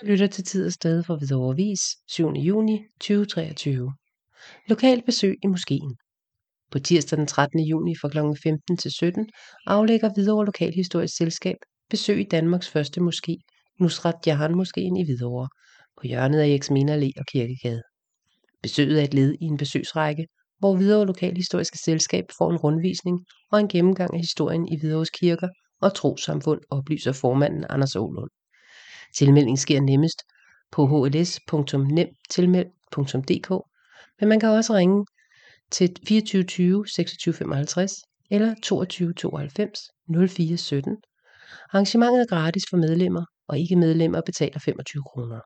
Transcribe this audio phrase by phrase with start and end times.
[0.00, 2.28] Du lytter til Tid og Sted for Hvidovre Vis, 7.
[2.28, 3.92] juni 2023.
[4.68, 5.96] Lokal besøg i moskeen.
[6.70, 7.60] På tirsdag den 13.
[7.60, 8.18] juni fra kl.
[8.42, 9.28] 15 til 17
[9.66, 11.56] aflægger Hvidovre Lokalhistorisk Selskab
[11.90, 13.34] besøg i Danmarks første moské,
[13.80, 15.48] Nusrat Jahan Moskeen i Hvidovre,
[16.00, 17.82] på hjørnet af Eksmina Allé og Kirkegade.
[18.62, 20.26] Besøget er et led i en besøgsrække,
[20.58, 23.20] hvor Hvidovre Lokalhistoriske Selskab får en rundvisning
[23.52, 25.48] og en gennemgang af historien i Hvidovres kirker
[25.80, 28.30] og trosamfund, oplyser formanden Anders Ålund.
[29.18, 30.22] Tilmelding sker nemmest
[30.70, 33.50] på hls.nemtilmeld.dk,
[34.20, 35.06] men man kan også ringe
[35.70, 37.92] til 24 20 26 55
[38.30, 39.80] eller 22 92
[40.28, 40.96] 04 17.
[41.72, 45.40] Arrangementet er gratis for medlemmer, og ikke medlemmer betaler 25 kroner.